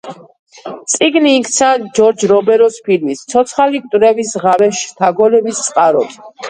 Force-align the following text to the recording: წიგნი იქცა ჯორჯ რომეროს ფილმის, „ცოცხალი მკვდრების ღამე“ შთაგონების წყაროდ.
წიგნი 0.93 1.33
იქცა 1.41 1.67
ჯორჯ 1.99 2.25
რომეროს 2.33 2.81
ფილმის, 2.89 3.23
„ცოცხალი 3.35 3.85
მკვდრების 3.87 4.35
ღამე“ 4.47 4.75
შთაგონების 4.83 5.67
წყაროდ. 5.71 6.23